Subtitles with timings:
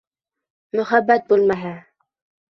[0.79, 1.75] Мөхәббәт бүлмәһе!